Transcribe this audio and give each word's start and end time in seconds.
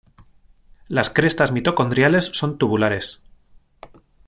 Las 0.87 1.11
crestas 1.11 1.51
mitocondriales 1.51 2.31
son 2.33 2.57
tubulares. 2.57 3.21